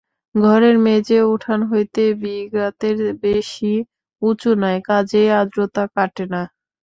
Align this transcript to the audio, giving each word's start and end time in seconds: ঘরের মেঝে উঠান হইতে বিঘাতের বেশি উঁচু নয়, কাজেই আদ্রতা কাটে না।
ঘরের 0.35 0.75
মেঝে 0.79 1.19
উঠান 1.33 1.59
হইতে 1.71 2.03
বিঘাতের 2.21 2.97
বেশি 3.23 3.73
উঁচু 4.21 4.51
নয়, 4.61 4.79
কাজেই 4.87 5.29
আদ্রতা 5.39 5.83
কাটে 5.95 6.25
না। 6.33 6.41